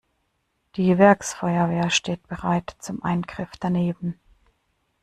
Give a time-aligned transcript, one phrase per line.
[0.77, 4.19] Die Werksfeuerwehr steht bereit zum Eingriff daneben.